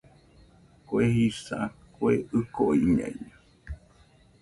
[0.87, 1.59] Kue jisa,
[1.95, 3.35] Kue ɨko iñaiño